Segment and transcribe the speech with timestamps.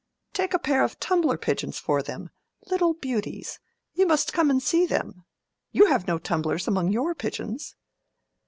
[0.33, 3.59] Take a pair of tumbler pigeons for them—little beauties.
[3.93, 5.25] You must come and see them.
[5.73, 7.75] You have no tumblers among your pigeons."